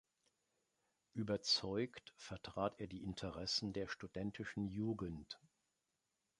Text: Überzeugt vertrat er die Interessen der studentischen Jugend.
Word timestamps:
Überzeugt 1.13 2.11
vertrat 2.17 2.79
er 2.79 2.87
die 2.87 3.03
Interessen 3.03 3.71
der 3.71 3.87
studentischen 3.87 4.65
Jugend. 4.67 5.39